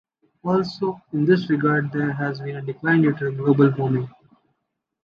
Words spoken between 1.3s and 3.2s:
regard, there has been a decline due